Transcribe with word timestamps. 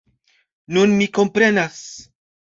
Nun 0.77 0.95
mi 1.01 1.07
komprenas. 1.17 1.77